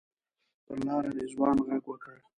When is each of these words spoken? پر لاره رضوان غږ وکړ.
پر 0.65 0.77
لاره 0.87 1.09
رضوان 1.19 1.57
غږ 1.67 1.83
وکړ. 1.87 2.15